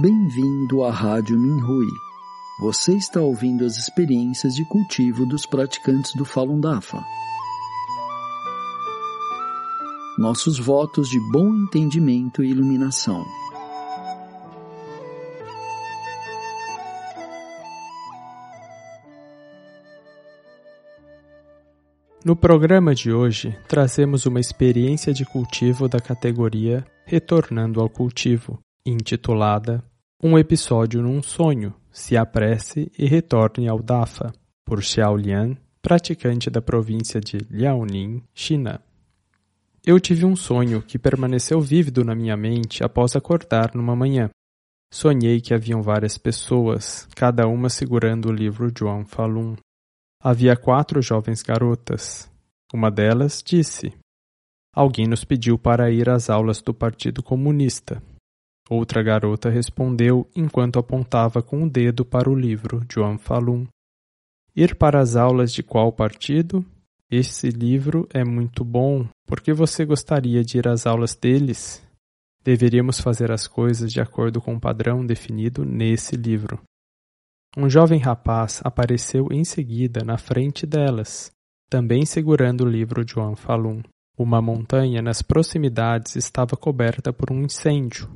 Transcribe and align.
Bem-vindo 0.00 0.82
à 0.82 0.90
Rádio 0.90 1.38
Minhui. 1.38 1.86
Você 2.58 2.96
está 2.96 3.20
ouvindo 3.20 3.66
as 3.66 3.76
experiências 3.76 4.54
de 4.54 4.64
cultivo 4.64 5.26
dos 5.26 5.44
praticantes 5.44 6.14
do 6.14 6.24
Falun 6.24 6.58
Dafa. 6.58 7.04
Nossos 10.16 10.58
votos 10.58 11.06
de 11.10 11.20
bom 11.30 11.54
entendimento 11.54 12.42
e 12.42 12.48
iluminação. 12.48 13.26
No 22.24 22.34
programa 22.34 22.94
de 22.94 23.12
hoje, 23.12 23.54
trazemos 23.68 24.24
uma 24.24 24.40
experiência 24.40 25.12
de 25.12 25.26
cultivo 25.26 25.90
da 25.90 26.00
categoria 26.00 26.86
Retornando 27.04 27.82
ao 27.82 27.90
Cultivo, 27.90 28.58
intitulada 28.86 29.89
Um 30.22 30.38
episódio 30.38 31.00
num 31.00 31.22
sonho, 31.22 31.74
se 31.90 32.14
apresse 32.14 32.92
e 32.98 33.06
retorne 33.06 33.66
ao 33.66 33.82
Dafa, 33.82 34.30
por 34.66 34.82
Xiao 34.82 35.16
Lian, 35.16 35.56
praticante 35.80 36.50
da 36.50 36.60
província 36.60 37.18
de 37.22 37.38
Liaoning, 37.50 38.22
China. 38.34 38.82
Eu 39.82 39.98
tive 39.98 40.26
um 40.26 40.36
sonho 40.36 40.82
que 40.82 40.98
permaneceu 40.98 41.58
vívido 41.58 42.04
na 42.04 42.14
minha 42.14 42.36
mente 42.36 42.84
após 42.84 43.16
acordar 43.16 43.74
numa 43.74 43.96
manhã. 43.96 44.28
Sonhei 44.92 45.40
que 45.40 45.54
haviam 45.54 45.80
várias 45.80 46.18
pessoas, 46.18 47.08
cada 47.16 47.48
uma 47.48 47.70
segurando 47.70 48.28
o 48.28 48.32
livro 48.32 48.70
João 48.76 49.06
Falun. 49.06 49.56
Havia 50.22 50.54
quatro 50.54 51.00
jovens 51.00 51.42
garotas. 51.42 52.30
Uma 52.74 52.90
delas 52.90 53.42
disse: 53.42 53.94
Alguém 54.76 55.06
nos 55.06 55.24
pediu 55.24 55.58
para 55.58 55.90
ir 55.90 56.10
às 56.10 56.28
aulas 56.28 56.60
do 56.60 56.74
Partido 56.74 57.22
Comunista. 57.22 58.02
Outra 58.70 59.02
garota 59.02 59.50
respondeu 59.50 60.30
enquanto 60.34 60.78
apontava 60.78 61.42
com 61.42 61.64
o 61.64 61.68
dedo 61.68 62.04
para 62.04 62.30
o 62.30 62.34
livro 62.36 62.86
João 62.88 63.18
Falun. 63.18 63.66
Ir 64.54 64.76
para 64.76 65.00
as 65.00 65.16
aulas 65.16 65.52
de 65.52 65.60
qual 65.60 65.90
partido? 65.90 66.64
Esse 67.10 67.48
livro 67.50 68.08
é 68.14 68.24
muito 68.24 68.64
bom. 68.64 69.08
Por 69.26 69.40
que 69.40 69.52
você 69.52 69.84
gostaria 69.84 70.44
de 70.44 70.58
ir 70.58 70.68
às 70.68 70.86
aulas 70.86 71.16
deles? 71.16 71.84
Deveríamos 72.44 73.00
fazer 73.00 73.32
as 73.32 73.48
coisas 73.48 73.92
de 73.92 74.00
acordo 74.00 74.40
com 74.40 74.54
o 74.54 74.60
padrão 74.60 75.04
definido 75.04 75.64
nesse 75.64 76.14
livro. 76.14 76.60
Um 77.56 77.68
jovem 77.68 77.98
rapaz 77.98 78.60
apareceu 78.62 79.26
em 79.32 79.42
seguida 79.42 80.04
na 80.04 80.16
frente 80.16 80.64
delas, 80.64 81.32
também 81.68 82.06
segurando 82.06 82.60
o 82.60 82.70
livro 82.70 83.04
de 83.04 83.14
Juan 83.14 83.34
Falun. 83.34 83.82
Uma 84.16 84.40
montanha 84.40 85.02
nas 85.02 85.22
proximidades 85.22 86.14
estava 86.14 86.56
coberta 86.56 87.12
por 87.12 87.32
um 87.32 87.42
incêndio. 87.42 88.08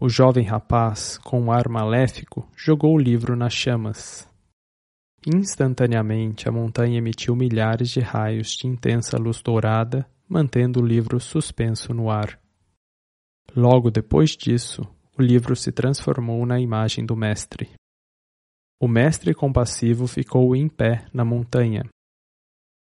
O 0.00 0.08
jovem 0.08 0.44
rapaz, 0.44 1.18
com 1.18 1.40
um 1.40 1.52
ar 1.52 1.68
maléfico, 1.68 2.48
jogou 2.56 2.94
o 2.94 2.98
livro 2.98 3.36
nas 3.36 3.52
chamas. 3.52 4.28
Instantaneamente 5.26 6.48
a 6.48 6.52
montanha 6.52 6.98
emitiu 6.98 7.34
milhares 7.34 7.90
de 7.90 8.00
raios 8.00 8.50
de 8.56 8.66
intensa 8.66 9.16
luz 9.16 9.40
dourada, 9.40 10.06
mantendo 10.28 10.80
o 10.80 10.86
livro 10.86 11.20
suspenso 11.20 11.94
no 11.94 12.10
ar. 12.10 12.38
Logo 13.56 13.90
depois 13.90 14.30
disso, 14.30 14.82
o 15.16 15.22
livro 15.22 15.54
se 15.54 15.70
transformou 15.70 16.44
na 16.44 16.60
imagem 16.60 17.06
do 17.06 17.16
mestre. 17.16 17.70
O 18.80 18.88
mestre 18.88 19.32
compassivo 19.32 20.06
ficou 20.06 20.56
em 20.56 20.68
pé 20.68 21.06
na 21.12 21.24
montanha. 21.24 21.84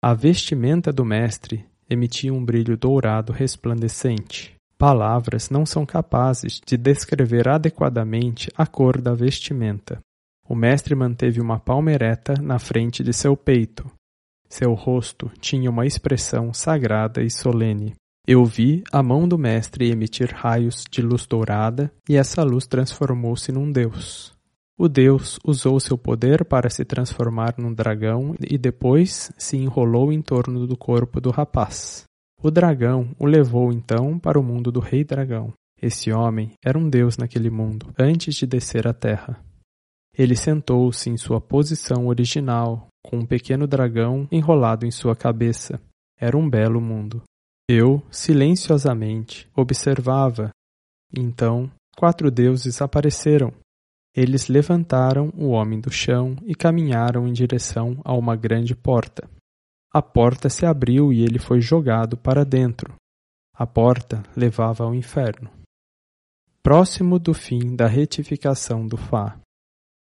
A 0.02 0.14
vestimenta 0.14 0.92
do 0.92 1.06
mestre 1.06 1.66
emitia 1.90 2.34
um 2.34 2.44
brilho 2.44 2.76
dourado 2.76 3.32
resplandecente. 3.32 4.55
Palavras 4.78 5.50
não 5.50 5.66
são 5.66 5.86
capazes 5.86 6.60
de 6.66 6.76
descrever 6.76 7.48
adequadamente 7.48 8.52
a 8.58 8.68
cor 8.68 9.02
da 9.02 9.14
vestimenta. 9.14 10.00
O 10.48 10.54
mestre 10.54 10.94
manteve 10.94 11.40
uma 11.40 11.60
palma 11.60 11.92
ereta 11.92 12.34
na 12.42 12.60
frente 12.60 13.04
de 13.04 13.14
seu 13.14 13.38
peito. 13.38 13.90
Seu 14.50 14.74
rosto 14.74 15.32
tinha 15.40 15.70
uma 15.70 15.86
expressão 15.86 16.54
sagrada 16.54 17.24
e 17.24 17.32
solene. 17.32 17.94
Eu 18.28 18.44
vi 18.44 18.84
a 18.92 19.02
mão 19.02 19.28
do 19.28 19.38
mestre 19.38 19.90
emitir 19.90 20.34
raios 20.34 20.84
de 20.92 21.02
luz 21.02 21.26
dourada 21.26 21.92
e 22.10 22.18
essa 22.18 22.44
luz 22.44 22.68
transformou-se 22.68 23.52
num 23.52 23.72
deus. 23.72 24.34
O 24.78 24.90
deus 24.90 25.40
usou 25.46 25.80
seu 25.80 25.98
poder 25.98 26.44
para 26.44 26.70
se 26.70 26.84
transformar 26.84 27.56
num 27.58 27.74
dragão 27.74 28.36
e 28.42 28.58
depois 28.58 29.32
se 29.38 29.56
enrolou 29.56 30.12
em 30.12 30.22
torno 30.22 30.68
do 30.68 30.76
corpo 30.76 31.22
do 31.22 31.32
rapaz. 31.32 32.04
O 32.46 32.52
dragão 32.52 33.10
o 33.18 33.26
levou 33.26 33.72
então 33.72 34.20
para 34.20 34.40
o 34.40 34.44
mundo 34.44 34.72
do 34.72 34.80
rei 34.80 35.04
dragão. 35.04 35.52
Esse 35.82 36.12
homem 36.12 36.52
era 36.64 36.78
um 36.78 36.88
deus 36.88 37.18
naquele 37.18 37.50
mundo, 37.50 37.92
antes 37.98 38.36
de 38.36 38.46
descer 38.46 38.88
à 38.88 38.94
terra. 38.94 39.44
Ele 40.16 40.36
sentou-se 40.36 41.10
em 41.10 41.18
sua 41.18 41.42
posição 41.42 42.06
original, 42.06 42.88
com 43.04 43.18
um 43.18 43.26
pequeno 43.26 43.66
dragão 43.66 44.28
enrolado 44.32 44.86
em 44.86 44.92
sua 44.92 45.16
cabeça. 45.16 45.82
Era 46.20 46.38
um 46.38 46.48
belo 46.48 46.80
mundo. 46.80 47.24
Eu, 47.68 48.04
silenciosamente, 48.12 49.50
observava. 49.56 50.52
Então, 51.18 51.68
quatro 51.98 52.30
deuses 52.30 52.80
apareceram 52.80 53.52
eles 54.16 54.48
levantaram 54.48 55.30
o 55.36 55.50
homem 55.50 55.82
do 55.82 55.92
chão 55.92 56.38
e 56.46 56.56
caminharam 56.56 57.28
em 57.28 57.34
direção 57.34 58.00
a 58.02 58.14
uma 58.14 58.34
grande 58.34 58.74
porta. 58.74 59.30
A 59.96 60.02
porta 60.02 60.50
se 60.50 60.66
abriu 60.66 61.14
e 61.14 61.22
ele 61.22 61.40
foi 61.40 61.62
jogado 61.62 62.18
para 62.18 62.44
dentro. 62.44 62.96
A 63.54 63.66
porta 63.66 64.22
levava 64.36 64.84
ao 64.84 64.94
inferno. 64.94 65.50
Próximo 66.62 67.18
do 67.18 67.34
fim 67.34 67.78
da 67.78 67.88
retificação 67.88 68.86
do 68.86 68.98
Fá. 68.98 69.40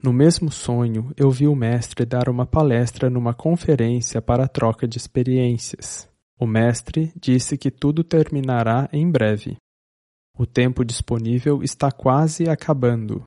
No 0.03 0.11
mesmo 0.11 0.51
sonho, 0.51 1.13
eu 1.19 1.31
vi 1.31 1.47
o 1.47 1.55
mestre 1.55 2.07
dar 2.07 2.31
uma 2.31 2.47
palestra 2.47 3.11
numa 3.11 3.35
conferência 3.35 4.23
para 4.23 4.49
troca 4.49 4.89
de 4.89 4.97
experiências. 4.97 6.09
O 6.41 6.47
mestre 6.47 7.13
disse 7.21 7.59
que 7.59 7.71
tudo 7.71 8.03
terminará 8.03 8.89
em 8.91 9.11
breve. 9.11 9.59
O 10.39 10.47
tempo 10.47 10.83
disponível 10.83 11.63
está 11.63 11.93
quase 11.93 12.49
acabando 12.49 13.23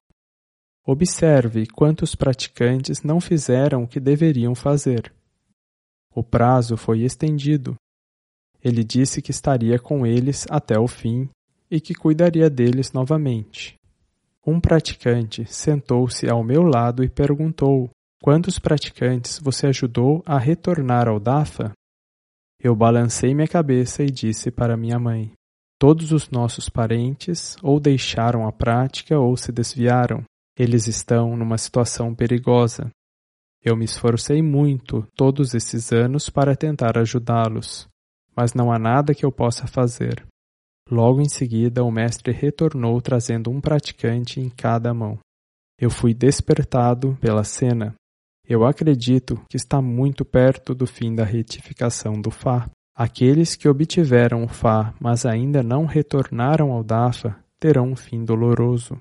Observe 0.89 1.67
quantos 1.67 2.15
praticantes 2.15 3.03
não 3.03 3.19
fizeram 3.19 3.83
o 3.83 3.87
que 3.87 3.99
deveriam 3.99 4.55
fazer. 4.55 5.13
O 6.17 6.23
prazo 6.23 6.75
foi 6.75 7.01
estendido. 7.01 7.75
Ele 8.63 8.83
disse 8.83 9.21
que 9.21 9.29
estaria 9.29 9.77
com 9.77 10.03
eles 10.03 10.47
até 10.49 10.79
o 10.79 10.87
fim 10.87 11.29
e 11.69 11.79
que 11.79 11.93
cuidaria 11.93 12.49
deles 12.49 12.91
novamente. 12.91 13.75
Um 14.43 14.59
praticante 14.59 15.45
sentou-se 15.45 16.27
ao 16.27 16.43
meu 16.43 16.63
lado 16.63 17.03
e 17.03 17.07
perguntou: 17.07 17.91
Quantos 18.19 18.57
praticantes 18.57 19.37
você 19.37 19.67
ajudou 19.67 20.23
a 20.25 20.39
retornar 20.39 21.07
ao 21.07 21.19
Dafa? 21.19 21.71
Eu 22.59 22.75
balancei 22.75 23.35
minha 23.35 23.47
cabeça 23.47 24.01
e 24.01 24.09
disse 24.09 24.49
para 24.49 24.75
minha 24.75 24.97
mãe: 24.97 25.31
Todos 25.79 26.11
os 26.11 26.31
nossos 26.31 26.67
parentes 26.67 27.55
ou 27.61 27.79
deixaram 27.79 28.47
a 28.47 28.51
prática 28.51 29.19
ou 29.19 29.37
se 29.37 29.51
desviaram. 29.51 30.23
Eles 30.57 30.87
estão 30.87 31.37
numa 31.37 31.59
situação 31.59 32.15
perigosa. 32.15 32.89
Eu 33.63 33.75
me 33.75 33.85
esforcei 33.85 34.41
muito 34.41 35.05
todos 35.15 35.53
esses 35.53 35.91
anos 35.91 36.29
para 36.29 36.55
tentar 36.55 36.97
ajudá-los, 36.97 37.87
mas 38.35 38.53
não 38.53 38.71
há 38.71 38.77
nada 38.77 39.13
que 39.13 39.25
eu 39.25 39.31
possa 39.31 39.67
fazer. 39.67 40.25
Logo 40.89 41.21
em 41.21 41.27
seguida, 41.27 41.83
o 41.83 41.91
mestre 41.91 42.31
retornou 42.31 43.01
trazendo 43.01 43.51
um 43.51 43.59
praticante 43.59 44.39
em 44.39 44.49
cada 44.49 44.93
mão. 44.93 45.19
Eu 45.79 45.89
fui 45.89 46.13
despertado 46.13 47.17
pela 47.19 47.43
cena. 47.43 47.93
Eu 48.47 48.65
acredito 48.65 49.39
que 49.49 49.57
está 49.57 49.81
muito 49.81 50.23
perto 50.23 50.73
do 50.73 50.87
fim 50.87 51.13
da 51.13 51.25
retificação 51.25 52.13
do 52.13 52.31
Fá. 52.31 52.69
Aqueles 52.95 53.55
que 53.55 53.67
obtiveram 53.67 54.43
o 54.43 54.47
Fá, 54.47 54.93
mas 54.99 55.25
ainda 55.25 55.61
não 55.61 55.85
retornaram 55.85 56.71
ao 56.71 56.83
Dafa, 56.83 57.37
terão 57.59 57.89
um 57.91 57.95
fim 57.95 58.23
doloroso. 58.23 58.97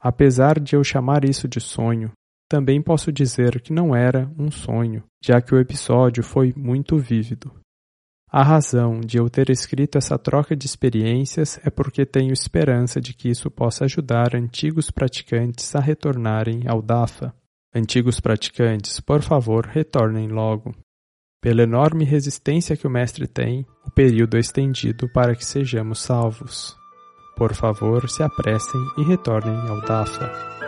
Apesar 0.00 0.58
de 0.58 0.74
eu 0.74 0.82
chamar 0.82 1.24
isso 1.24 1.46
de 1.46 1.60
sonho, 1.60 2.10
também 2.48 2.80
posso 2.80 3.12
dizer 3.12 3.60
que 3.60 3.72
não 3.72 3.94
era 3.94 4.30
um 4.38 4.50
sonho, 4.50 5.04
já 5.22 5.40
que 5.40 5.54
o 5.54 5.58
episódio 5.58 6.22
foi 6.22 6.54
muito 6.56 6.96
vívido. 6.96 7.52
A 8.30 8.42
razão 8.42 9.00
de 9.00 9.16
eu 9.16 9.28
ter 9.30 9.48
escrito 9.48 9.96
essa 9.96 10.18
troca 10.18 10.54
de 10.54 10.66
experiências 10.66 11.58
é 11.64 11.70
porque 11.70 12.04
tenho 12.04 12.32
esperança 12.32 13.00
de 13.00 13.14
que 13.14 13.28
isso 13.28 13.50
possa 13.50 13.86
ajudar 13.86 14.36
antigos 14.36 14.90
praticantes 14.90 15.74
a 15.74 15.80
retornarem 15.80 16.64
ao 16.66 16.82
DAFA. 16.82 17.34
Antigos 17.74 18.20
praticantes, 18.20 19.00
por 19.00 19.22
favor, 19.22 19.66
retornem 19.66 20.28
logo. 20.28 20.74
Pela 21.40 21.62
enorme 21.62 22.04
resistência 22.04 22.76
que 22.76 22.86
o 22.86 22.90
Mestre 22.90 23.26
tem, 23.26 23.64
o 23.86 23.90
período 23.90 24.36
é 24.36 24.40
estendido 24.40 25.08
para 25.12 25.34
que 25.34 25.44
sejamos 25.44 26.00
salvos. 26.00 26.76
Por 27.36 27.54
favor, 27.54 28.10
se 28.10 28.22
apressem 28.22 28.80
e 28.98 29.04
retornem 29.04 29.56
ao 29.68 29.80
DAFA. 29.82 30.67